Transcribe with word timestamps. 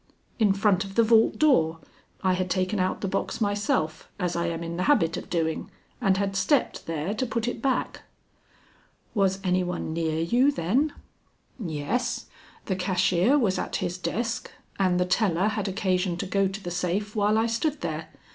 "In 0.39 0.51
front 0.53 0.83
of 0.83 0.95
the 0.95 1.03
vault 1.03 1.37
door. 1.37 1.77
I 2.23 2.33
had 2.33 2.49
taken 2.49 2.79
out 2.79 3.01
the 3.01 3.07
box 3.07 3.39
myself 3.39 4.09
as 4.17 4.35
I 4.35 4.47
am 4.47 4.63
in 4.63 4.75
the 4.77 4.83
habit 4.89 5.15
of 5.15 5.29
doing, 5.29 5.69
and 6.01 6.17
had 6.17 6.35
stepped 6.35 6.87
there 6.87 7.13
to 7.13 7.23
put 7.23 7.47
it 7.47 7.61
back." 7.61 8.01
"Was 9.13 9.37
any 9.43 9.63
one 9.63 9.93
near 9.93 10.19
you 10.19 10.51
then?" 10.51 10.91
"Yes. 11.63 12.25
The 12.65 12.75
cashier 12.75 13.37
was 13.37 13.59
at 13.59 13.75
his 13.75 13.99
desk 13.99 14.49
and 14.79 14.99
the 14.99 15.05
teller 15.05 15.49
had 15.49 15.67
occasion 15.67 16.17
to 16.17 16.25
go 16.25 16.47
to 16.47 16.63
the 16.63 16.71
safe 16.71 17.15
while 17.15 17.37
I 17.37 17.45
stood 17.45 17.81
there. 17.81 18.09